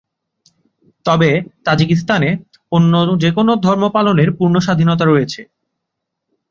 তবে 1.05 1.29
তাজিকিস্তানে 1.65 2.29
অন্য 2.71 2.93
যেকোনো 3.23 3.51
ধর্ম 3.65 3.83
পালনের 3.89 4.29
পূর্ণ 4.37 4.55
স্বাধীনতা 4.59 5.05
রয়েছে। 5.05 5.41